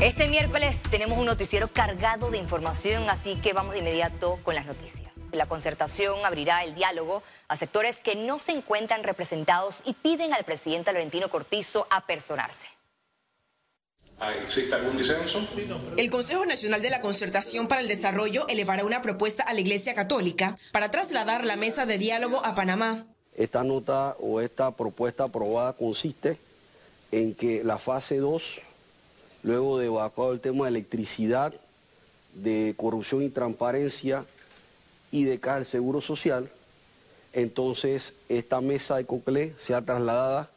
Este 0.00 0.28
miércoles 0.28 0.76
tenemos 0.90 1.18
un 1.18 1.26
noticiero 1.26 1.68
cargado 1.68 2.30
de 2.30 2.38
información, 2.38 3.08
así 3.08 3.36
que 3.36 3.52
vamos 3.52 3.74
de 3.74 3.78
inmediato 3.78 4.40
con 4.42 4.54
las 4.54 4.66
noticias. 4.66 5.12
La 5.32 5.46
concertación 5.46 6.26
abrirá 6.26 6.64
el 6.64 6.74
diálogo 6.74 7.22
a 7.48 7.56
sectores 7.56 7.98
que 7.98 8.16
no 8.16 8.40
se 8.40 8.52
encuentran 8.52 9.04
representados 9.04 9.82
y 9.84 9.94
piden 9.94 10.34
al 10.34 10.44
presidente 10.44 10.92
Laurentino 10.92 11.30
Cortizo 11.30 11.86
apersonarse. 11.90 12.66
¿Existe 14.42 14.74
algún 14.74 14.96
disenso? 14.96 15.46
El 15.96 16.10
Consejo 16.10 16.44
Nacional 16.44 16.82
de 16.82 16.90
la 16.90 17.00
Concertación 17.00 17.68
para 17.68 17.80
el 17.80 17.88
Desarrollo 17.88 18.46
elevará 18.48 18.84
una 18.84 19.00
propuesta 19.00 19.42
a 19.44 19.52
la 19.52 19.60
Iglesia 19.60 19.94
Católica 19.94 20.58
para 20.72 20.90
trasladar 20.90 21.44
la 21.44 21.56
mesa 21.56 21.86
de 21.86 21.98
diálogo 21.98 22.44
a 22.44 22.54
Panamá. 22.54 23.06
Esta 23.36 23.64
nota 23.64 24.16
o 24.20 24.40
esta 24.40 24.70
propuesta 24.72 25.24
aprobada 25.24 25.72
consiste 25.72 26.36
en 27.10 27.34
que 27.34 27.64
la 27.64 27.78
fase 27.78 28.18
2, 28.18 28.60
luego 29.44 29.78
de 29.78 29.86
evacuado 29.86 30.32
el 30.32 30.40
tema 30.40 30.64
de 30.64 30.70
electricidad, 30.70 31.54
de 32.34 32.74
corrupción 32.76 33.22
y 33.22 33.28
transparencia 33.28 34.24
y 35.12 35.24
de 35.24 35.38
caja 35.38 35.56
del 35.56 35.66
Seguro 35.66 36.00
Social, 36.00 36.50
entonces 37.32 38.14
esta 38.28 38.60
mesa 38.60 38.96
de 38.96 39.04
COCLE 39.04 39.54
sea 39.60 39.82
trasladada 39.82 40.50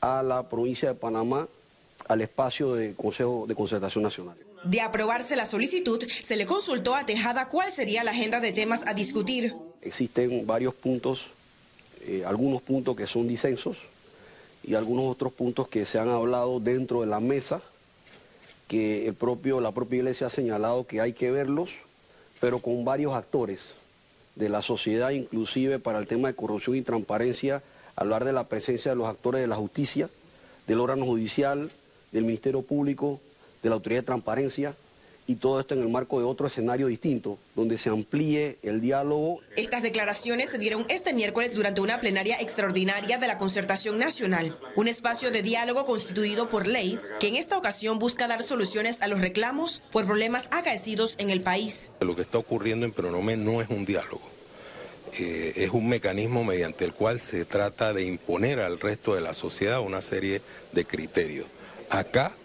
a 0.00 0.22
la 0.22 0.48
provincia 0.48 0.88
de 0.88 0.94
Panamá 0.94 1.46
al 2.08 2.20
espacio 2.20 2.74
de 2.74 2.94
Consejo 2.94 3.44
de 3.46 3.54
Concertación 3.54 4.02
Nacional. 4.02 4.36
De 4.64 4.80
aprobarse 4.80 5.36
la 5.36 5.44
solicitud, 5.44 6.02
se 6.22 6.36
le 6.36 6.46
consultó 6.46 6.94
a 6.94 7.04
Tejada 7.04 7.48
cuál 7.48 7.70
sería 7.70 8.02
la 8.02 8.12
agenda 8.12 8.40
de 8.40 8.52
temas 8.52 8.80
a 8.86 8.94
discutir. 8.94 9.54
Existen 9.82 10.46
varios 10.46 10.74
puntos, 10.74 11.26
eh, 12.06 12.24
algunos 12.26 12.62
puntos 12.62 12.96
que 12.96 13.06
son 13.06 13.28
disensos 13.28 13.78
y 14.62 14.74
algunos 14.74 15.04
otros 15.04 15.32
puntos 15.32 15.68
que 15.68 15.84
se 15.84 15.98
han 15.98 16.08
hablado 16.08 16.60
dentro 16.60 17.02
de 17.02 17.06
la 17.06 17.20
mesa, 17.20 17.60
que 18.68 19.06
el 19.06 19.14
propio, 19.14 19.60
la 19.60 19.72
propia 19.72 19.98
iglesia 19.98 20.28
ha 20.28 20.30
señalado 20.30 20.86
que 20.86 21.00
hay 21.00 21.12
que 21.12 21.30
verlos, 21.30 21.70
pero 22.40 22.58
con 22.58 22.84
varios 22.84 23.14
actores 23.14 23.74
de 24.36 24.48
la 24.48 24.62
sociedad, 24.62 25.10
inclusive 25.10 25.78
para 25.78 25.98
el 25.98 26.06
tema 26.06 26.28
de 26.28 26.34
corrupción 26.34 26.76
y 26.76 26.82
transparencia, 26.82 27.62
hablar 27.96 28.24
de 28.24 28.32
la 28.32 28.48
presencia 28.48 28.90
de 28.90 28.96
los 28.96 29.06
actores 29.06 29.40
de 29.40 29.46
la 29.46 29.56
justicia, 29.56 30.08
del 30.66 30.80
órgano 30.80 31.04
judicial, 31.04 31.70
del 32.12 32.24
Ministerio 32.24 32.62
Público, 32.62 33.20
de 33.62 33.68
la 33.68 33.76
Autoridad 33.76 34.02
de 34.02 34.06
Transparencia, 34.06 34.74
y 35.26 35.36
todo 35.36 35.60
esto 35.60 35.74
en 35.74 35.80
el 35.80 35.88
marco 35.88 36.18
de 36.18 36.24
otro 36.26 36.46
escenario 36.46 36.86
distinto, 36.86 37.38
donde 37.54 37.78
se 37.78 37.88
amplíe 37.88 38.58
el 38.62 38.80
diálogo. 38.80 39.40
Estas 39.56 39.82
declaraciones 39.82 40.50
se 40.50 40.58
dieron 40.58 40.84
este 40.88 41.14
miércoles 41.14 41.54
durante 41.54 41.80
una 41.80 42.00
plenaria 42.00 42.40
extraordinaria 42.40 43.18
de 43.18 43.26
la 43.26 43.38
Concertación 43.38 43.98
Nacional, 43.98 44.58
un 44.76 44.88
espacio 44.88 45.30
de 45.30 45.42
diálogo 45.42 45.84
constituido 45.84 46.48
por 46.48 46.66
ley 46.66 47.00
que 47.20 47.28
en 47.28 47.36
esta 47.36 47.56
ocasión 47.56 47.98
busca 47.98 48.28
dar 48.28 48.42
soluciones 48.42 49.00
a 49.00 49.08
los 49.08 49.20
reclamos 49.20 49.82
por 49.90 50.04
problemas 50.04 50.48
acaecidos 50.50 51.14
en 51.18 51.30
el 51.30 51.40
país. 51.40 51.90
Lo 52.00 52.14
que 52.14 52.22
está 52.22 52.38
ocurriendo 52.38 52.84
en 52.84 52.92
Pronome 52.92 53.36
no 53.36 53.62
es 53.62 53.68
un 53.70 53.84
diálogo. 53.84 54.34
Eh, 55.18 55.52
es 55.56 55.70
un 55.70 55.88
mecanismo 55.88 56.42
mediante 56.42 56.84
el 56.84 56.92
cual 56.92 57.20
se 57.20 57.44
trata 57.44 57.92
de 57.92 58.04
imponer 58.04 58.58
al 58.58 58.80
resto 58.80 59.14
de 59.14 59.20
la 59.20 59.32
sociedad 59.32 59.80
una 59.80 60.00
serie 60.00 60.42
de 60.72 60.84
criterios. 60.84 61.46
Acá 61.88 62.36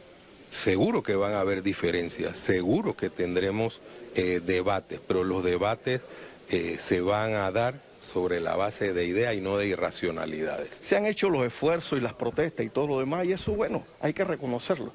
seguro 0.49 1.03
que 1.03 1.15
van 1.15 1.33
a 1.33 1.41
haber 1.41 1.63
diferencias, 1.63 2.37
seguro 2.37 2.95
que 2.95 3.09
tendremos 3.09 3.79
eh, 4.15 4.41
debates, 4.45 4.99
pero 5.07 5.23
los 5.23 5.43
debates 5.43 6.01
eh, 6.49 6.77
se 6.79 7.01
van 7.01 7.33
a 7.33 7.51
dar 7.51 7.88
sobre 7.99 8.39
la 8.39 8.55
base 8.55 8.93
de 8.93 9.05
ideas 9.05 9.35
y 9.35 9.41
no 9.41 9.57
de 9.57 9.67
irracionalidades. 9.67 10.77
Se 10.81 10.97
han 10.97 11.05
hecho 11.05 11.29
los 11.29 11.45
esfuerzos 11.45 11.99
y 11.99 12.01
las 12.01 12.13
protestas 12.13 12.65
y 12.65 12.69
todo 12.69 12.87
lo 12.87 12.99
demás, 12.99 13.25
y 13.25 13.33
eso, 13.33 13.53
bueno, 13.53 13.85
hay 14.01 14.13
que 14.13 14.23
reconocerlo. 14.23 14.91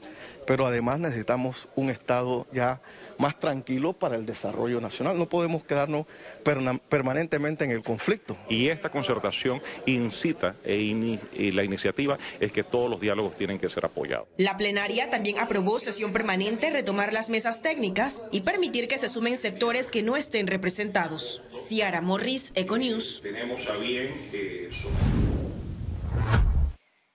Pero 0.47 0.67
además 0.67 1.01
necesitamos 1.01 1.69
un 1.75 1.89
Estado 1.89 2.47
ya 2.53 2.81
más 3.19 3.39
tranquilo 3.39 3.93
para 3.95 4.17
el 4.17 4.27
desarrollo 4.27 4.81
nacional. 4.81 5.19
No 5.19 5.27
podemos 5.27 5.65
quedarnos 5.65 6.07
permanentemente 6.43 7.65
en 7.65 7.71
el 7.71 7.83
conflicto. 7.83 8.37
Y 8.49 8.69
esta 8.69 8.91
concertación 8.91 9.63
incita 9.87 10.57
e 10.65 10.77
y 10.77 11.51
la 11.53 11.65
iniciativa 11.65 12.19
es 12.41 12.53
que 12.53 12.63
todos 12.63 12.91
los 12.91 13.01
diálogos 13.01 13.37
tienen 13.37 13.59
que 13.59 13.69
ser 13.69 13.87
apoyados. 13.87 14.27
La 14.37 14.57
plenaria 14.57 15.09
también 15.09 15.39
aprobó 15.39 15.79
sesión 15.79 16.13
permanente, 16.13 16.71
retomar 16.71 17.13
las 17.13 17.31
mesas 17.31 17.63
técnicas 17.63 18.21
y 18.31 18.43
permitir 18.43 18.89
que 18.89 18.99
se 18.99 19.09
sumen 19.09 19.37
sectores 19.37 19.91
que 19.91 20.03
no 20.03 20.17
estén 20.17 20.47
representados. 20.47 21.43
Ciara 21.69 22.01
Morris, 22.01 22.53
Econews. 22.55 22.94
Tenemos 23.23 23.67
a 23.67 23.73
bien 23.73 24.15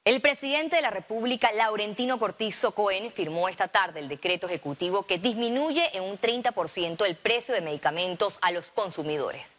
el 0.03 0.21
presidente 0.21 0.75
de 0.75 0.81
la 0.81 0.89
República, 0.89 1.51
Laurentino 1.53 2.19
Cortizo 2.19 2.71
Cohen, 2.71 3.11
firmó 3.11 3.47
esta 3.47 3.67
tarde 3.67 3.99
el 3.99 4.09
decreto 4.09 4.47
ejecutivo 4.47 5.03
que 5.03 5.19
disminuye 5.19 5.95
en 5.95 6.03
un 6.03 6.19
30% 6.19 7.05
el 7.05 7.15
precio 7.15 7.53
de 7.53 7.61
medicamentos 7.61 8.39
a 8.41 8.51
los 8.51 8.71
consumidores. 8.71 9.58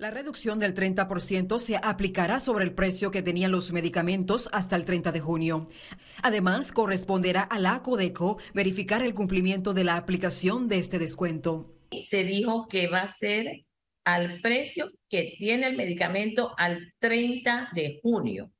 La 0.00 0.10
reducción 0.10 0.58
del 0.58 0.72
30% 0.72 1.58
se 1.58 1.76
aplicará 1.76 2.40
sobre 2.40 2.64
el 2.64 2.72
precio 2.72 3.10
que 3.10 3.20
tenían 3.20 3.50
los 3.50 3.70
medicamentos 3.70 4.48
hasta 4.50 4.74
el 4.74 4.86
30 4.86 5.12
de 5.12 5.20
junio. 5.20 5.68
Además, 6.22 6.72
corresponderá 6.72 7.42
a 7.42 7.58
la 7.58 7.82
Codeco 7.82 8.38
verificar 8.54 9.02
el 9.02 9.12
cumplimiento 9.12 9.74
de 9.74 9.84
la 9.84 9.98
aplicación 9.98 10.68
de 10.68 10.78
este 10.78 10.98
descuento. 10.98 11.76
Se 12.04 12.24
dijo 12.24 12.66
que 12.66 12.86
va 12.86 13.02
a 13.02 13.12
ser 13.12 13.66
al 14.04 14.40
precio 14.40 14.90
que 15.10 15.34
tiene 15.38 15.66
el 15.66 15.76
medicamento 15.76 16.54
al 16.56 16.94
30 16.98 17.68
de 17.74 18.00
junio, 18.02 18.50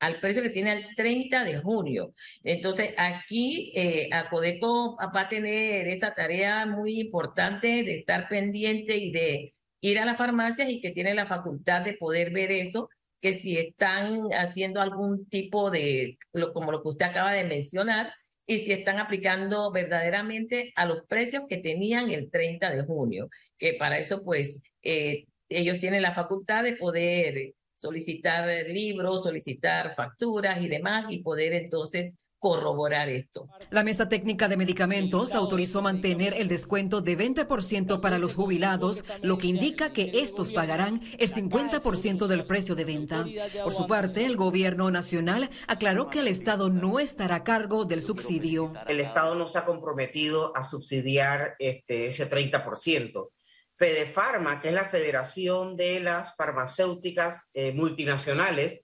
al 0.00 0.18
precio 0.18 0.42
que 0.42 0.50
tiene 0.50 0.72
al 0.72 0.96
30 0.96 1.44
de 1.44 1.58
junio. 1.58 2.12
Entonces, 2.42 2.94
aquí 2.96 3.70
eh, 3.76 4.08
Acodeco 4.10 4.96
va 5.14 5.20
a 5.20 5.28
tener 5.28 5.86
esa 5.86 6.12
tarea 6.12 6.66
muy 6.66 6.98
importante 6.98 7.84
de 7.84 7.98
estar 7.98 8.26
pendiente 8.26 8.96
y 8.96 9.12
de 9.12 9.54
ir 9.80 9.98
a 9.98 10.04
las 10.04 10.16
farmacias 10.16 10.68
y 10.70 10.80
que 10.80 10.90
tiene 10.90 11.14
la 11.14 11.26
facultad 11.26 11.82
de 11.82 11.94
poder 11.94 12.30
ver 12.32 12.52
eso, 12.52 12.90
que 13.20 13.34
si 13.34 13.58
están 13.58 14.28
haciendo 14.32 14.80
algún 14.80 15.28
tipo 15.28 15.70
de, 15.70 16.18
como 16.52 16.72
lo 16.72 16.82
que 16.82 16.88
usted 16.90 17.06
acaba 17.06 17.32
de 17.32 17.44
mencionar, 17.44 18.12
y 18.46 18.60
si 18.60 18.72
están 18.72 18.98
aplicando 18.98 19.70
verdaderamente 19.70 20.72
a 20.74 20.86
los 20.86 21.02
precios 21.06 21.44
que 21.48 21.58
tenían 21.58 22.10
el 22.10 22.30
30 22.30 22.70
de 22.70 22.82
junio, 22.84 23.28
que 23.58 23.74
para 23.74 23.98
eso 23.98 24.24
pues 24.24 24.60
eh, 24.82 25.26
ellos 25.50 25.78
tienen 25.80 26.00
la 26.02 26.14
facultad 26.14 26.64
de 26.64 26.74
poder 26.74 27.52
solicitar 27.76 28.48
libros, 28.66 29.22
solicitar 29.24 29.94
facturas 29.94 30.62
y 30.62 30.68
demás 30.68 31.06
y 31.10 31.22
poder 31.22 31.52
entonces 31.52 32.14
corroborar 32.38 33.08
esto. 33.08 33.48
La 33.70 33.82
Mesa 33.82 34.08
Técnica 34.08 34.48
de 34.48 34.56
Medicamentos 34.56 35.34
autorizó 35.34 35.82
mantener 35.82 36.34
el 36.34 36.48
descuento 36.48 37.00
de 37.00 37.18
20% 37.18 38.00
para 38.00 38.18
los 38.18 38.34
jubilados, 38.34 39.02
lo 39.22 39.38
que 39.38 39.48
indica 39.48 39.92
que 39.92 40.10
estos 40.14 40.52
pagarán 40.52 41.02
el 41.18 41.30
50% 41.30 42.26
del 42.26 42.46
precio 42.46 42.74
de 42.74 42.84
venta. 42.84 43.24
Por 43.64 43.72
su 43.72 43.86
parte, 43.86 44.24
el 44.24 44.36
gobierno 44.36 44.90
nacional 44.90 45.50
aclaró 45.66 46.08
que 46.08 46.20
el 46.20 46.28
Estado 46.28 46.70
no 46.70 47.00
estará 47.00 47.36
a 47.36 47.44
cargo 47.44 47.84
del 47.84 48.02
subsidio. 48.02 48.72
El 48.86 49.00
Estado 49.00 49.34
no 49.34 49.46
se 49.46 49.58
ha 49.58 49.64
comprometido 49.64 50.56
a 50.56 50.62
subsidiar 50.62 51.56
este, 51.58 52.06
ese 52.06 52.30
30%. 52.30 53.30
Fedefarma, 53.76 54.60
que 54.60 54.68
es 54.68 54.74
la 54.74 54.86
Federación 54.86 55.76
de 55.76 56.00
las 56.00 56.34
Farmacéuticas 56.34 57.46
eh, 57.54 57.72
Multinacionales, 57.72 58.80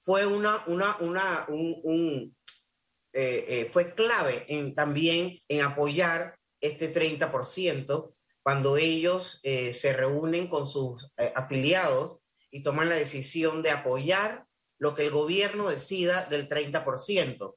fue 0.00 0.26
una, 0.26 0.62
una, 0.66 0.96
una, 1.00 1.46
un 1.48 1.82
eh, 1.84 2.30
eh, 3.18 3.70
fue 3.72 3.94
clave 3.94 4.46
también 4.74 5.40
en 5.48 5.62
apoyar 5.62 6.36
este 6.60 6.92
30% 6.92 8.12
cuando 8.42 8.76
ellos 8.76 9.40
eh, 9.42 9.72
se 9.72 9.92
reúnen 9.92 10.48
con 10.48 10.68
sus 10.68 11.10
afiliados 11.34 12.18
y 12.50 12.62
toman 12.62 12.88
la 12.88 12.94
decisión 12.94 13.62
de 13.62 13.70
apoyar 13.70 14.46
lo 14.78 14.94
que 14.94 15.06
el 15.06 15.10
gobierno 15.10 15.68
decida 15.68 16.26
del 16.26 16.48
30%. 16.48 17.54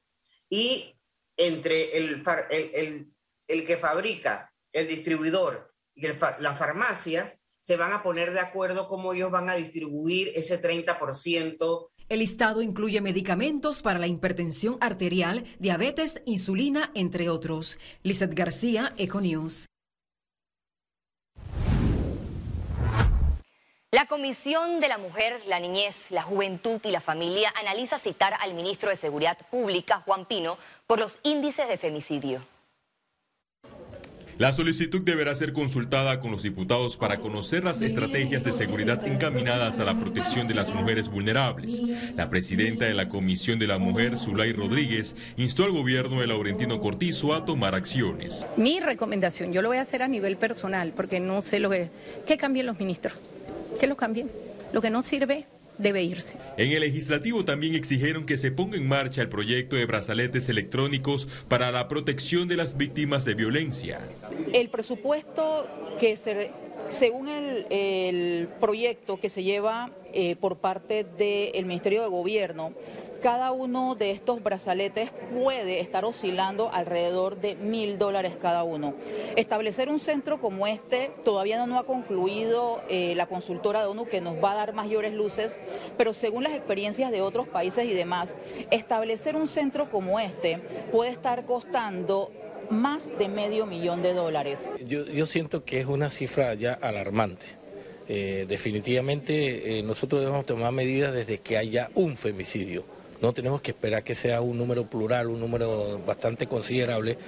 Y 0.48 0.96
entre 1.36 1.96
el, 1.96 2.24
el, 2.50 3.12
el, 3.46 3.66
que 3.66 3.76
fabrica, 3.76 4.52
el 4.72 4.88
distribuidor 4.88 5.72
y 5.94 6.06
la 6.06 6.54
farmacia, 6.54 7.38
se 7.62 7.76
van 7.76 7.92
a 7.92 8.02
poner 8.02 8.32
de 8.32 8.40
acuerdo 8.40 8.88
cómo 8.88 9.12
ellos 9.12 9.30
van 9.30 9.48
a 9.48 9.54
distribuir 9.54 10.32
ese 10.34 10.60
30% 10.60 11.89
el 12.10 12.18
listado 12.18 12.60
incluye 12.60 13.00
medicamentos 13.00 13.82
para 13.82 14.00
la 14.00 14.08
hipertensión 14.08 14.76
arterial, 14.80 15.44
diabetes, 15.60 16.20
insulina, 16.26 16.90
entre 16.94 17.30
otros. 17.30 17.78
Lizeth 18.02 18.34
García, 18.34 18.92
Econews. 18.98 19.66
La 23.92 24.06
Comisión 24.06 24.80
de 24.80 24.88
la 24.88 24.98
Mujer, 24.98 25.40
la 25.46 25.60
Niñez, 25.60 26.10
la 26.10 26.22
Juventud 26.22 26.80
y 26.84 26.90
la 26.90 27.00
Familia 27.00 27.52
analiza 27.60 27.98
citar 28.00 28.34
al 28.40 28.54
ministro 28.54 28.90
de 28.90 28.96
Seguridad 28.96 29.38
Pública, 29.48 30.02
Juan 30.04 30.26
Pino, 30.26 30.58
por 30.88 30.98
los 30.98 31.20
índices 31.22 31.68
de 31.68 31.78
femicidio. 31.78 32.44
La 34.40 34.54
solicitud 34.54 35.02
deberá 35.02 35.36
ser 35.36 35.52
consultada 35.52 36.18
con 36.18 36.30
los 36.30 36.42
diputados 36.42 36.96
para 36.96 37.18
conocer 37.18 37.62
las 37.62 37.82
estrategias 37.82 38.42
de 38.42 38.54
seguridad 38.54 39.06
encaminadas 39.06 39.80
a 39.80 39.84
la 39.84 40.00
protección 40.00 40.48
de 40.48 40.54
las 40.54 40.74
mujeres 40.74 41.10
vulnerables. 41.10 41.78
La 42.16 42.30
presidenta 42.30 42.86
de 42.86 42.94
la 42.94 43.10
Comisión 43.10 43.58
de 43.58 43.66
la 43.66 43.76
Mujer, 43.76 44.16
Zulay 44.16 44.54
Rodríguez, 44.54 45.14
instó 45.36 45.64
al 45.64 45.72
gobierno 45.72 46.22
de 46.22 46.26
Laurentino 46.26 46.80
Cortizo 46.80 47.34
a 47.34 47.44
tomar 47.44 47.74
acciones. 47.74 48.46
Mi 48.56 48.80
recomendación, 48.80 49.52
yo 49.52 49.60
lo 49.60 49.68
voy 49.68 49.76
a 49.76 49.82
hacer 49.82 50.02
a 50.02 50.08
nivel 50.08 50.38
personal, 50.38 50.94
porque 50.96 51.20
no 51.20 51.42
sé 51.42 51.60
lo 51.60 51.68
que... 51.68 51.90
¿Qué 52.26 52.38
cambien 52.38 52.64
los 52.64 52.80
ministros? 52.80 53.12
¿Qué 53.78 53.86
lo 53.86 53.98
cambien? 53.98 54.30
Lo 54.72 54.80
que 54.80 54.88
no 54.88 55.02
sirve, 55.02 55.44
debe 55.80 56.02
irse. 56.02 56.36
En 56.56 56.72
el 56.72 56.80
legislativo 56.80 57.44
también 57.44 57.74
exigieron 57.74 58.26
que 58.26 58.38
se 58.38 58.50
ponga 58.50 58.76
en 58.76 58.86
marcha 58.86 59.22
el 59.22 59.28
proyecto 59.28 59.76
de 59.76 59.86
brazaletes 59.86 60.48
electrónicos 60.48 61.26
para 61.48 61.72
la 61.72 61.88
protección 61.88 62.48
de 62.48 62.56
las 62.56 62.76
víctimas 62.76 63.24
de 63.24 63.34
violencia. 63.34 64.00
El 64.52 64.68
presupuesto 64.68 65.68
que 65.98 66.16
se 66.16 66.50
según 66.90 67.28
el, 67.28 68.48
proyecto 68.60 69.18
que 69.18 69.28
se 69.28 69.42
lleva 69.42 69.90
eh, 70.12 70.36
por 70.36 70.56
parte 70.56 71.04
del 71.04 71.64
Ministerio 71.64 72.02
de 72.02 72.08
Gobierno, 72.08 72.72
cada 73.22 73.52
uno 73.52 73.94
de 73.94 74.10
estos 74.10 74.42
brazaletes 74.42 75.10
puede 75.32 75.80
estar 75.80 76.04
oscilando 76.04 76.70
alrededor 76.72 77.36
de 77.36 77.54
mil 77.54 77.98
dólares 77.98 78.36
cada 78.40 78.64
uno. 78.64 78.94
Establecer 79.36 79.88
un 79.88 79.98
centro 79.98 80.40
como 80.40 80.66
este 80.66 81.10
todavía 81.22 81.64
no, 81.66 81.78
ha 81.78 81.84
concluido 81.84 82.80
eh, 82.88 83.14
la 83.16 83.26
consultora 83.26 83.80
de 83.80 83.86
ONU 83.86 84.06
que 84.06 84.20
nos 84.20 84.42
va 84.42 84.52
a 84.52 84.56
dar 84.56 84.72
mayores 84.72 85.12
luces, 85.12 85.58
pero 85.96 86.14
según 86.14 86.44
las 86.44 86.54
experiencias 86.54 87.10
de 87.12 87.20
otros 87.22 87.46
países 87.46 87.84
y 87.84 87.92
demás, 87.92 88.34
establecer 88.70 89.36
un 89.36 89.46
centro 89.46 89.90
como 89.90 90.18
este 90.18 90.58
puede 90.90 91.10
estar 91.10 91.44
costando 91.44 92.30
más 92.70 93.16
de 93.18 93.28
medio 93.28 93.66
millón 93.66 94.02
de 94.02 94.14
dólares. 94.14 94.70
Yo, 94.86 95.26
siento 95.26 95.64
que 95.64 95.80
es 95.80 95.86
una 95.86 96.10
cifra 96.10 96.54
ya 96.54 96.72
alarmante. 96.74 97.46
Eh, 98.08 98.46
definitivamente 98.48 99.78
eh, 99.78 99.82
nosotros 99.82 100.20
debemos 100.22 100.46
tomar 100.46 100.72
medidas 100.72 101.12
desde 101.12 101.38
que 101.38 101.56
haya 101.56 101.90
un 101.94 102.16
femicidio. 102.16 102.84
No 103.20 103.32
tenemos 103.34 103.60
que 103.60 103.72
esperar 103.72 104.02
que 104.02 104.14
sea 104.14 104.40
un 104.40 104.56
número 104.56 104.88
plural, 104.88 105.28
un 105.28 105.40
número 105.40 106.00
bastante 106.06 106.46
considerable 106.46 107.18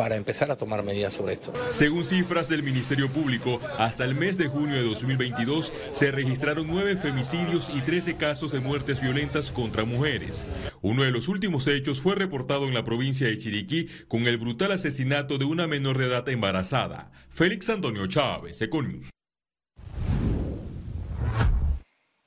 para 0.00 0.16
empezar 0.16 0.50
a 0.50 0.56
tomar 0.56 0.82
medidas 0.82 1.12
sobre 1.12 1.34
esto. 1.34 1.52
Según 1.72 2.06
cifras 2.06 2.48
del 2.48 2.62
Ministerio 2.62 3.12
Público, 3.12 3.60
hasta 3.76 4.02
el 4.06 4.14
mes 4.14 4.38
de 4.38 4.46
junio 4.46 4.76
de 4.76 4.82
2022 4.84 5.74
se 5.92 6.10
registraron 6.10 6.66
nueve 6.66 6.96
femicidios 6.96 7.68
y 7.68 7.82
13 7.82 8.16
casos 8.16 8.50
de 8.50 8.60
muertes 8.60 8.98
violentas 8.98 9.52
contra 9.52 9.84
mujeres. 9.84 10.46
Uno 10.80 11.02
de 11.02 11.10
los 11.10 11.28
últimos 11.28 11.66
hechos 11.66 12.00
fue 12.00 12.14
reportado 12.14 12.66
en 12.66 12.72
la 12.72 12.82
provincia 12.82 13.26
de 13.26 13.36
Chiriquí 13.36 13.88
con 14.08 14.26
el 14.26 14.38
brutal 14.38 14.72
asesinato 14.72 15.36
de 15.36 15.44
una 15.44 15.66
menor 15.66 15.98
de 15.98 16.06
edad 16.06 16.26
embarazada. 16.30 17.12
Félix 17.28 17.68
Antonio 17.68 18.06
Chávez, 18.06 18.58
Econius. 18.62 19.10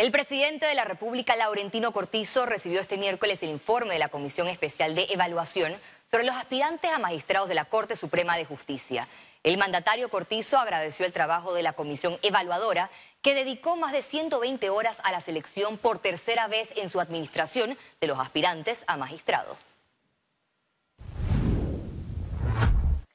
El 0.03 0.11
presidente 0.11 0.65
de 0.65 0.75
la 0.75 0.83
República, 0.83 1.35
Laurentino 1.37 1.93
Cortizo, 1.93 2.45
recibió 2.45 2.81
este 2.81 2.97
miércoles 2.97 3.41
el 3.41 3.49
informe 3.49 3.93
de 3.93 3.99
la 3.99 4.09
Comisión 4.09 4.47
Especial 4.47 4.95
de 4.95 5.05
Evaluación 5.09 5.73
sobre 6.13 6.27
los 6.27 6.35
aspirantes 6.35 6.91
a 6.91 6.99
magistrados 6.99 7.49
de 7.49 7.55
la 7.55 7.65
Corte 7.65 7.95
Suprema 7.95 8.37
de 8.37 8.45
Justicia. 8.45 9.07
El 9.41 9.57
mandatario 9.57 10.09
Cortizo 10.09 10.59
agradeció 10.59 11.07
el 11.07 11.11
trabajo 11.11 11.55
de 11.55 11.63
la 11.63 11.73
comisión 11.73 12.19
evaluadora, 12.21 12.91
que 13.23 13.33
dedicó 13.33 13.77
más 13.77 13.93
de 13.93 14.03
120 14.03 14.69
horas 14.69 14.99
a 15.03 15.11
la 15.11 15.21
selección 15.21 15.79
por 15.79 15.97
tercera 15.97 16.47
vez 16.47 16.71
en 16.75 16.91
su 16.91 17.01
administración 17.01 17.75
de 17.99 18.05
los 18.05 18.19
aspirantes 18.19 18.83
a 18.85 18.95
magistrado. 18.95 19.57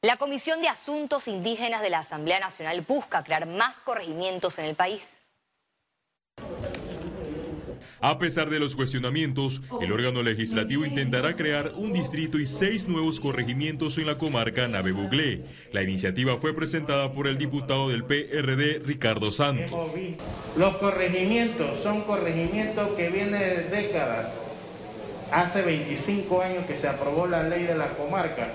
La 0.03 0.17
Comisión 0.17 0.61
de 0.61 0.67
Asuntos 0.67 1.29
Indígenas 1.29 1.83
de 1.83 1.91
la 1.91 2.01
Asamblea 2.01 2.41
Nacional 2.41 2.81
busca 2.81 3.23
crear 3.23 3.47
más 3.47 3.77
corregimientos 3.83 4.59
en 4.59 4.65
el 4.65 4.75
país. 4.75 5.18
A 8.01 8.19
pesar 8.19 8.49
de 8.49 8.61
los 8.61 8.77
cuestionamientos, 8.77 9.61
el 9.81 9.91
órgano 9.91 10.23
legislativo 10.23 10.85
intentará 10.85 11.35
crear 11.35 11.73
un 11.77 11.93
distrito 11.93 12.39
y 12.39 12.47
seis 12.47 12.87
nuevos 12.87 13.19
corregimientos 13.19 13.99
en 13.99 14.07
la 14.07 14.17
comarca 14.17 14.69
Nave 14.69 14.93
Buglé. 14.93 15.43
La 15.73 15.83
iniciativa 15.83 16.37
fue 16.37 16.55
presentada 16.55 17.13
por 17.13 17.27
el 17.27 17.39
diputado 17.39 17.89
del 17.89 18.05
PRD, 18.05 18.83
Ricardo 18.85 19.33
Santos. 19.33 19.73
Los 20.57 20.77
corregimientos 20.77 21.81
son 21.81 22.03
corregimientos 22.03 22.91
que 22.91 23.11
vienen 23.11 23.41
de 23.41 23.65
décadas. 23.65 24.39
Hace 25.33 25.63
25 25.63 26.41
años 26.41 26.67
que 26.67 26.77
se 26.77 26.89
aprobó 26.89 27.27
la 27.27 27.43
ley 27.43 27.65
de 27.65 27.75
la 27.75 27.89
comarca 27.91 28.49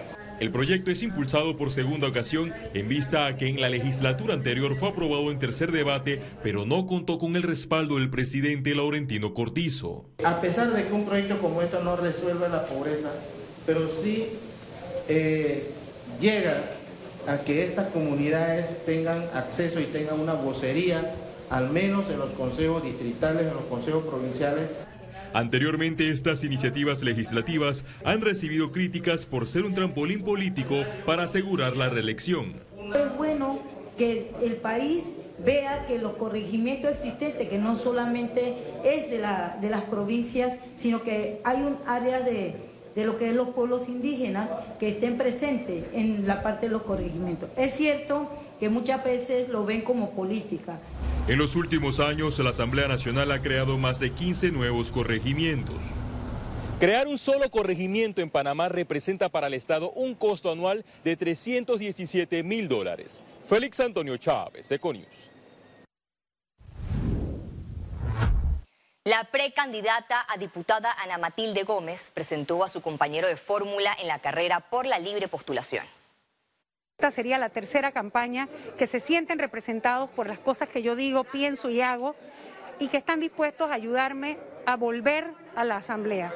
el 0.43 0.51
proyecto 0.51 0.91
es 0.91 1.01
impulsado 1.01 1.55
por 1.55 1.71
segunda 1.71 2.05
ocasión 2.05 2.53
en 2.73 2.89
vista 2.89 3.27
a 3.27 3.37
que 3.37 3.47
en 3.47 3.61
la 3.61 3.69
legislatura 3.69 4.33
anterior 4.33 4.75
fue 4.75 4.89
aprobado 4.89 5.31
en 5.31 5.39
tercer 5.39 5.71
debate, 5.71 6.21
pero 6.43 6.65
no 6.65 6.85
contó 6.85 7.17
con 7.17 7.37
el 7.37 7.43
respaldo 7.43 7.95
del 7.95 8.09
presidente 8.09 8.75
Laurentino 8.75 9.33
Cortizo. 9.33 10.03
A 10.25 10.41
pesar 10.41 10.73
de 10.73 10.85
que 10.85 10.91
un 10.91 11.05
proyecto 11.05 11.37
como 11.39 11.61
esto 11.61 11.81
no 11.81 11.95
resuelve 11.95 12.49
la 12.49 12.65
pobreza, 12.65 13.09
pero 13.65 13.87
sí 13.87 14.27
eh, 15.07 15.71
llega 16.19 16.57
a 17.25 17.37
que 17.37 17.63
estas 17.63 17.87
comunidades 17.87 18.83
tengan 18.85 19.23
acceso 19.33 19.79
y 19.79 19.85
tengan 19.85 20.19
una 20.19 20.33
vocería, 20.33 21.15
al 21.49 21.69
menos 21.69 22.09
en 22.09 22.19
los 22.19 22.33
consejos 22.33 22.83
distritales, 22.83 23.43
en 23.43 23.53
los 23.53 23.63
consejos 23.63 24.03
provinciales, 24.03 24.65
Anteriormente, 25.33 26.09
estas 26.09 26.43
iniciativas 26.43 27.01
legislativas 27.01 27.83
han 28.05 28.21
recibido 28.21 28.71
críticas 28.71 29.25
por 29.25 29.47
ser 29.47 29.63
un 29.63 29.73
trampolín 29.73 30.23
político 30.23 30.75
para 31.07 31.23
asegurar 31.23 31.75
la 31.75 31.89
reelección. 31.89 32.53
Es 32.95 33.17
bueno 33.17 33.59
que 33.97 34.31
el 34.43 34.57
país 34.57 35.13
vea 35.43 35.85
que 35.85 35.97
los 35.97 36.13
corregimientos 36.13 36.91
existentes, 36.91 37.47
que 37.47 37.57
no 37.57 37.75
solamente 37.75 38.53
es 38.83 39.09
de, 39.09 39.19
la, 39.19 39.57
de 39.59 39.71
las 39.71 39.81
provincias, 39.81 40.57
sino 40.75 41.01
que 41.01 41.41
hay 41.43 41.61
un 41.63 41.77
área 41.87 42.21
de, 42.21 42.55
de 42.93 43.05
lo 43.05 43.17
que 43.17 43.29
es 43.29 43.35
los 43.35 43.49
pueblos 43.49 43.89
indígenas 43.89 44.51
que 44.79 44.89
estén 44.89 45.17
presentes 45.17 45.85
en 45.93 46.27
la 46.27 46.43
parte 46.43 46.67
de 46.67 46.73
los 46.73 46.83
corregimientos. 46.83 47.49
Es 47.57 47.73
cierto 47.73 48.29
que 48.59 48.69
muchas 48.69 49.03
veces 49.03 49.49
lo 49.49 49.65
ven 49.65 49.81
como 49.81 50.11
política. 50.11 50.77
En 51.25 51.37
los 51.37 51.55
últimos 51.55 52.01
años, 52.01 52.37
la 52.39 52.49
Asamblea 52.49 52.89
Nacional 52.89 53.31
ha 53.31 53.39
creado 53.39 53.77
más 53.77 53.97
de 53.97 54.11
15 54.11 54.51
nuevos 54.51 54.91
corregimientos. 54.91 55.81
Crear 56.81 57.07
un 57.07 57.17
solo 57.17 57.49
corregimiento 57.49 58.19
en 58.19 58.29
Panamá 58.29 58.67
representa 58.67 59.29
para 59.29 59.47
el 59.47 59.53
Estado 59.53 59.89
un 59.91 60.15
costo 60.15 60.51
anual 60.51 60.83
de 61.05 61.15
317 61.15 62.43
mil 62.43 62.67
dólares. 62.67 63.23
Félix 63.47 63.79
Antonio 63.79 64.17
Chávez, 64.17 64.69
Econius. 64.69 65.07
La 69.05 69.23
precandidata 69.31 70.25
a 70.27 70.37
diputada 70.37 70.91
Ana 70.91 71.17
Matilde 71.17 71.63
Gómez 71.63 72.11
presentó 72.13 72.65
a 72.65 72.69
su 72.69 72.81
compañero 72.81 73.29
de 73.29 73.37
fórmula 73.37 73.95
en 74.01 74.09
la 74.09 74.19
carrera 74.19 74.59
por 74.59 74.85
la 74.85 74.99
libre 74.99 75.29
postulación. 75.29 75.85
Esta 77.03 77.15
sería 77.15 77.37
la 77.37 77.49
tercera 77.49 77.91
campaña 77.91 78.47
que 78.77 78.87
se 78.87 79.01
sienten 79.01 79.37
representados 79.37 80.09
por 80.11 80.25
las 80.25 80.39
cosas 80.39 80.69
que 80.69 80.81
yo 80.81 80.95
digo, 80.95 81.25
pienso 81.25 81.69
y 81.69 81.81
hago 81.81 82.15
y 82.79 82.87
que 82.87 82.95
están 82.95 83.19
dispuestos 83.19 83.69
a 83.69 83.73
ayudarme 83.73 84.37
a 84.65 84.77
volver 84.77 85.25
a 85.53 85.65
la 85.65 85.75
asamblea. 85.75 86.33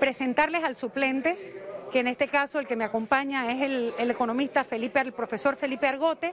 Presentarles 0.00 0.64
al 0.64 0.76
suplente, 0.76 1.60
que 1.92 2.00
en 2.00 2.06
este 2.06 2.26
caso 2.26 2.58
el 2.58 2.66
que 2.66 2.74
me 2.74 2.84
acompaña 2.84 3.52
es 3.52 3.60
el, 3.60 3.92
el 3.98 4.10
economista 4.10 4.64
Felipe, 4.64 4.98
el 4.98 5.12
profesor 5.12 5.56
Felipe 5.56 5.86
Argote, 5.86 6.32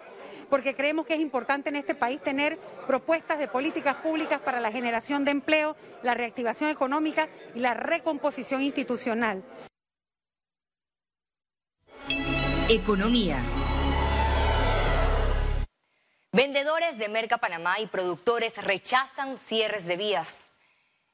porque 0.49 0.73
creemos 0.73 1.05
que 1.05 1.15
es 1.15 1.19
importante 1.19 1.67
en 1.67 1.75
este 1.75 1.95
país 1.95 2.21
tener 2.21 2.57
propuestas 2.87 3.39
de 3.39 3.49
políticas 3.49 3.97
públicas 3.97 4.39
para 4.39 4.61
la 4.61 4.71
generación 4.71 5.25
de 5.25 5.31
empleo, 5.31 5.75
la 6.01 6.13
reactivación 6.13 6.69
económica 6.69 7.27
y 7.53 7.59
la 7.59 7.73
recomposición 7.73 8.63
institucional. 8.63 9.43
Economía. 12.67 13.43
Vendedores 16.35 16.97
de 16.97 17.07
Merca 17.07 17.37
Panamá 17.37 17.79
y 17.79 17.87
productores 17.87 18.57
rechazan 18.57 19.37
cierres 19.37 19.85
de 19.85 19.95
vías. 19.95 20.27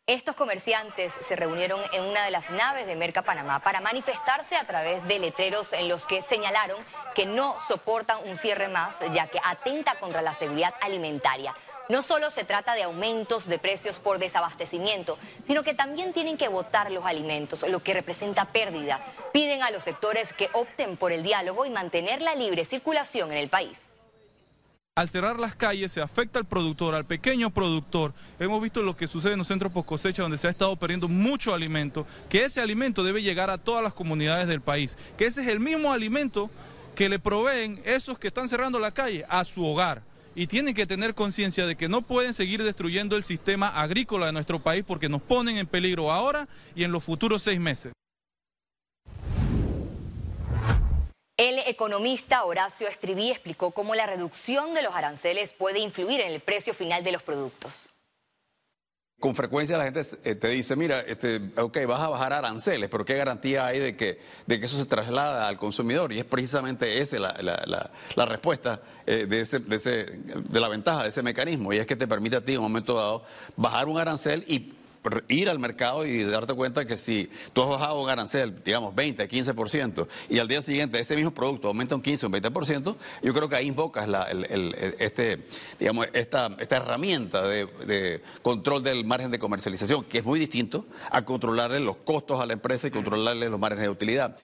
Estos 0.08 0.36
comerciantes 0.36 1.14
se 1.14 1.36
reunieron 1.36 1.80
en 1.94 2.06
una 2.06 2.26
de 2.26 2.32
las 2.32 2.50
naves 2.50 2.88
de 2.88 2.96
Merca 2.96 3.22
Panamá 3.22 3.60
para 3.60 3.82
manifestarse 3.82 4.56
a 4.56 4.64
través 4.64 5.08
de 5.08 5.20
letreros 5.20 5.74
en 5.74 5.90
los 5.90 6.08
que 6.08 6.24
señalaron 6.24 6.84
que 7.14 7.28
no 7.28 7.56
soportan 7.68 8.28
un 8.28 8.36
cierre 8.36 8.68
más, 8.68 8.96
ya 9.14 9.28
que 9.28 9.38
atenta 9.44 10.00
contra 10.00 10.24
la 10.24 10.34
seguridad 10.34 10.74
alimentaria. 10.82 11.56
No 11.88 12.02
solo 12.02 12.32
se 12.32 12.44
trata 12.44 12.74
de 12.74 12.82
aumentos 12.82 13.46
de 13.46 13.60
precios 13.60 14.00
por 14.00 14.18
desabastecimiento, 14.18 15.20
sino 15.46 15.62
que 15.62 15.76
también 15.76 16.14
tienen 16.14 16.36
que 16.36 16.48
votar 16.48 16.92
los 16.92 17.06
alimentos, 17.06 17.62
lo 17.70 17.84
que 17.84 17.94
representa 17.94 18.46
pérdida. 18.46 19.06
Piden 19.32 19.62
a 19.62 19.70
los 19.70 19.84
sectores 19.84 20.34
que 20.34 20.50
opten 20.54 20.98
por 20.98 21.12
el 21.12 21.22
diálogo 21.22 21.68
y 21.68 21.70
mantener 21.70 22.24
la 22.24 22.34
libre 22.34 22.66
circulación 22.66 23.32
en 23.32 23.38
el 23.38 23.50
país. 23.50 23.91
Al 24.98 25.08
cerrar 25.08 25.40
las 25.40 25.56
calles 25.56 25.94
se 25.94 26.02
afecta 26.02 26.38
al 26.38 26.44
productor, 26.44 26.96
al 26.96 27.06
pequeño 27.06 27.50
productor. 27.50 28.14
Hemos 28.42 28.62
visto 28.62 28.84
lo 28.84 28.98
que 28.98 29.08
sucede 29.08 29.32
en 29.32 29.40
los 29.40 29.48
centros 29.48 29.72
post 29.72 29.88
cosecha 29.88 30.24
donde 30.24 30.38
se 30.38 30.48
ha 30.48 30.50
estado 30.50 30.76
perdiendo 30.76 31.08
mucho 31.08 31.54
alimento, 31.54 32.06
que 32.28 32.44
ese 32.44 32.60
alimento 32.60 33.02
debe 33.02 33.24
llegar 33.24 33.50
a 33.50 33.58
todas 33.58 33.82
las 33.82 33.94
comunidades 33.94 34.50
del 34.50 34.60
país, 34.60 34.98
que 35.18 35.28
ese 35.28 35.44
es 35.44 35.48
el 35.48 35.62
mismo 35.62 35.94
alimento 35.94 36.50
que 36.94 37.08
le 37.08 37.20
proveen 37.20 37.82
esos 37.86 38.20
que 38.20 38.28
están 38.28 38.50
cerrando 38.50 38.80
la 38.80 38.92
calle 38.92 39.24
a 39.30 39.46
su 39.46 39.66
hogar. 39.66 40.02
Y 40.36 40.48
tienen 40.48 40.76
que 40.76 40.86
tener 40.86 41.16
conciencia 41.16 41.66
de 41.66 41.78
que 41.78 41.88
no 41.88 42.02
pueden 42.02 42.34
seguir 42.34 42.62
destruyendo 42.62 43.16
el 43.16 43.24
sistema 43.24 43.70
agrícola 43.70 44.26
de 44.26 44.34
nuestro 44.34 44.60
país 44.60 44.84
porque 44.86 45.08
nos 45.08 45.22
ponen 45.22 45.56
en 45.56 45.68
peligro 45.68 46.12
ahora 46.12 46.50
y 46.76 46.84
en 46.84 46.92
los 46.92 47.02
futuros 47.02 47.44
seis 47.44 47.62
meses. 47.62 47.94
El 51.42 51.58
economista 51.66 52.44
Horacio 52.44 52.88
Estribí 52.88 53.32
explicó 53.32 53.72
cómo 53.72 53.96
la 53.96 54.06
reducción 54.06 54.76
de 54.76 54.84
los 54.84 54.94
aranceles 54.94 55.54
puede 55.54 55.80
influir 55.80 56.22
en 56.22 56.32
el 56.32 56.40
precio 56.40 56.76
final 56.76 57.04
de 57.04 57.14
los 57.14 57.24
productos. 57.24 57.90
Con 59.20 59.34
frecuencia 59.34 59.76
la 59.76 59.86
gente 59.86 60.04
eh, 60.24 60.36
te 60.36 60.50
dice, 60.50 60.76
mira, 60.76 61.00
este, 61.00 61.42
ok, 61.58 61.80
vas 61.88 62.02
a 62.02 62.10
bajar 62.10 62.34
aranceles, 62.34 62.92
pero 62.92 63.06
¿qué 63.06 63.16
garantía 63.16 63.66
hay 63.66 63.80
de 63.80 63.98
que, 63.98 64.20
eso 64.48 64.78
se 64.78 64.86
traslada 64.86 65.48
al 65.48 65.58
consumidor? 65.58 66.14
Y 66.14 66.20
es 66.20 66.26
precisamente 66.26 67.02
esa 67.02 67.18
la, 67.18 68.26
respuesta 68.28 68.84
eh, 69.08 69.26
de, 69.26 69.44
de 69.44 70.60
la 70.60 70.70
ventaja 70.70 71.02
de 71.02 71.10
ese 71.10 71.24
mecanismo, 71.24 71.74
y 71.74 71.80
es 71.80 71.88
que 71.88 71.96
te 71.96 72.08
permite 72.08 72.36
a 72.36 72.46
ti 72.46 72.52
en 72.52 72.60
un 72.60 72.66
momento 72.66 72.94
dado 72.94 73.24
bajar 73.58 73.88
un 73.88 73.98
arancel 73.98 74.44
y 74.48 74.74
ir 75.28 75.50
al 75.50 75.60
mercado 75.60 76.06
y 76.06 76.24
darte 76.24 76.54
cuenta 76.54 76.86
que 76.86 76.98
si 76.98 77.30
tú 77.54 77.64
has 77.64 77.70
bajado 77.70 78.02
un 78.02 78.10
arancel, 78.10 78.64
digamos 78.64 78.94
20, 78.94 79.28
15%, 79.28 80.08
y 80.30 80.40
al 80.40 80.48
día 80.48 80.62
siguiente 80.62 81.00
ese 81.00 81.16
mismo 81.16 81.32
producto 81.32 81.68
aumenta 81.68 81.96
un 81.96 82.02
15 82.02 82.26
o 82.26 82.30
un 82.30 82.36
20%, 82.36 82.96
yo 83.24 83.34
creo 83.34 83.50
que 83.50 83.56
ahí 83.56 83.68
invocas 83.68 84.08
la, 84.08 84.28
este, 85.00 85.44
digamos, 85.80 86.08
esta, 86.14 86.56
herramienta 86.70 87.48
de, 87.48 88.22
control 88.42 88.84
del 88.84 89.06
margen 89.06 89.32
de 89.32 89.40
comercialización, 89.40 90.04
que 90.06 90.20
es 90.20 90.24
muy 90.24 90.40
distinto 90.40 90.86
a 91.10 91.24
controlarle 91.24 91.80
los 91.80 91.98
costos 91.98 92.40
a 92.40 92.46
la 92.46 92.54
empresa 92.54 92.88
y 92.88 92.92
controlarle 92.92 93.50
los 93.50 93.60
márgenes 93.60 93.84
de 93.84 93.90
utilidad. 93.90 94.38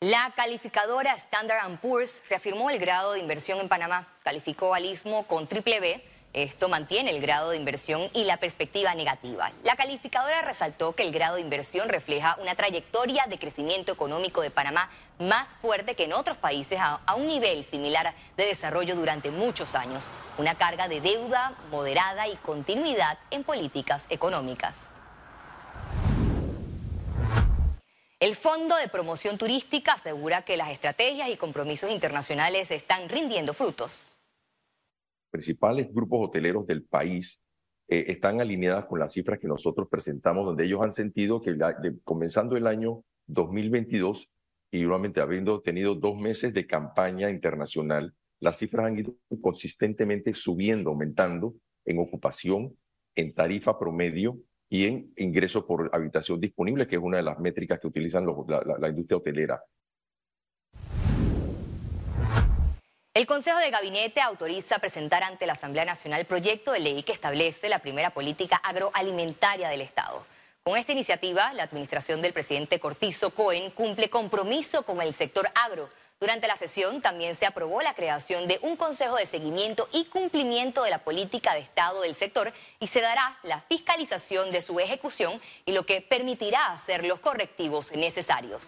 La 0.00 0.32
calificadora 0.36 1.14
Standard 1.16 1.80
Poor's 1.80 2.22
reafirmó 2.30 2.70
el 2.70 2.78
grado 2.78 3.12
de 3.12 3.18
inversión 3.18 3.58
en 3.58 3.68
Panamá, 3.68 4.08
calificó 4.22 4.72
al 4.72 4.84
istmo 4.84 5.26
con 5.26 5.48
triple 5.48 5.80
B 5.80 6.17
esto 6.42 6.68
mantiene 6.68 7.10
el 7.10 7.20
grado 7.20 7.50
de 7.50 7.56
inversión 7.56 8.08
y 8.12 8.24
la 8.24 8.36
perspectiva 8.36 8.94
negativa. 8.94 9.50
La 9.64 9.76
calificadora 9.76 10.42
resaltó 10.42 10.94
que 10.94 11.02
el 11.02 11.12
grado 11.12 11.36
de 11.36 11.40
inversión 11.40 11.88
refleja 11.88 12.36
una 12.40 12.54
trayectoria 12.54 13.26
de 13.28 13.38
crecimiento 13.38 13.92
económico 13.92 14.40
de 14.40 14.50
Panamá 14.50 14.90
más 15.18 15.48
fuerte 15.60 15.94
que 15.94 16.04
en 16.04 16.12
otros 16.12 16.36
países 16.36 16.78
a, 16.80 17.00
un 17.16 17.26
nivel 17.26 17.64
similar 17.64 18.14
de 18.36 18.46
desarrollo 18.46 18.94
durante 18.94 19.30
muchos 19.30 19.74
años, 19.74 20.04
una 20.38 20.54
carga 20.54 20.86
de 20.88 21.00
deuda 21.00 21.54
moderada 21.70 22.28
y 22.28 22.36
continuidad 22.36 23.18
en 23.30 23.44
políticas 23.44 24.06
económicas. 24.08 24.74
El 28.20 28.36
Fondo 28.36 28.76
de 28.76 28.88
Promoción 28.88 29.38
Turística 29.38 29.92
asegura 29.92 30.42
que 30.42 30.56
las 30.56 30.70
estrategias 30.70 31.28
y 31.28 31.36
compromisos 31.36 31.90
internacionales 31.90 32.70
están 32.70 33.08
rindiendo 33.08 33.54
frutos 33.54 34.17
principales 35.30 35.92
grupos 35.92 36.28
hoteleros 36.28 36.66
del 36.66 36.84
país 36.84 37.38
eh, 37.88 38.04
están 38.08 38.40
alineadas 38.40 38.86
con 38.86 38.98
las 38.98 39.12
cifras 39.12 39.38
que 39.38 39.48
nosotros 39.48 39.88
presentamos, 39.90 40.44
donde 40.44 40.64
ellos 40.64 40.80
han 40.82 40.92
sentido 40.92 41.40
que 41.40 41.56
comenzando 42.04 42.56
el 42.56 42.66
año 42.66 43.02
2022 43.26 44.28
y 44.70 44.82
nuevamente 44.82 45.20
habiendo 45.20 45.60
tenido 45.60 45.94
dos 45.94 46.16
meses 46.16 46.52
de 46.52 46.66
campaña 46.66 47.30
internacional, 47.30 48.14
las 48.40 48.58
cifras 48.58 48.86
han 48.86 48.98
ido 48.98 49.16
consistentemente 49.40 50.32
subiendo, 50.34 50.90
aumentando 50.90 51.54
en 51.84 51.98
ocupación, 51.98 52.76
en 53.14 53.34
tarifa 53.34 53.78
promedio 53.78 54.38
y 54.68 54.84
en 54.84 55.12
ingreso 55.16 55.66
por 55.66 55.90
habitación 55.92 56.38
disponible, 56.38 56.86
que 56.86 56.96
es 56.96 57.02
una 57.02 57.16
de 57.16 57.22
las 57.22 57.38
métricas 57.38 57.80
que 57.80 57.86
utilizan 57.86 58.26
la 58.26 58.88
industria 58.88 59.16
hotelera. 59.16 59.62
El 63.18 63.26
Consejo 63.26 63.58
de 63.58 63.70
Gabinete 63.70 64.20
autoriza 64.20 64.78
presentar 64.78 65.24
ante 65.24 65.44
la 65.44 65.54
Asamblea 65.54 65.84
Nacional 65.84 66.24
proyecto 66.24 66.70
de 66.70 66.78
ley 66.78 67.02
que 67.02 67.10
establece 67.10 67.68
la 67.68 67.80
primera 67.80 68.10
política 68.10 68.58
agroalimentaria 68.58 69.68
del 69.70 69.80
Estado. 69.80 70.24
Con 70.62 70.76
esta 70.76 70.92
iniciativa, 70.92 71.52
la 71.54 71.64
administración 71.64 72.22
del 72.22 72.32
presidente 72.32 72.78
Cortizo 72.78 73.30
Cohen 73.30 73.72
cumple 73.72 74.08
compromiso 74.08 74.84
con 74.84 75.02
el 75.02 75.14
sector 75.14 75.50
agro. 75.56 75.90
Durante 76.20 76.46
la 76.46 76.56
sesión 76.56 77.02
también 77.02 77.34
se 77.34 77.44
aprobó 77.44 77.82
la 77.82 77.94
creación 77.94 78.46
de 78.46 78.60
un 78.62 78.76
Consejo 78.76 79.16
de 79.16 79.26
Seguimiento 79.26 79.88
y 79.90 80.04
Cumplimiento 80.04 80.84
de 80.84 80.90
la 80.90 81.00
Política 81.00 81.54
de 81.54 81.60
Estado 81.62 82.02
del 82.02 82.14
sector 82.14 82.52
y 82.78 82.86
se 82.86 83.00
dará 83.00 83.36
la 83.42 83.62
fiscalización 83.62 84.52
de 84.52 84.62
su 84.62 84.78
ejecución 84.78 85.40
y 85.66 85.72
lo 85.72 85.84
que 85.84 86.02
permitirá 86.02 86.66
hacer 86.66 87.02
los 87.04 87.18
correctivos 87.18 87.90
necesarios. 87.90 88.62